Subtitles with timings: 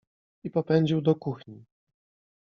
[0.43, 1.65] I popędził do kuchni.